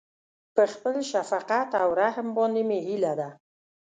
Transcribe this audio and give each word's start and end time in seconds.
په 0.55 0.63
خپل 0.73 0.95
شفقت 1.11 1.69
او 1.81 1.87
رحم 2.01 2.27
باندې 2.37 2.61
مې 2.67 2.79
هيله 2.87 3.13
ده. 3.19 3.29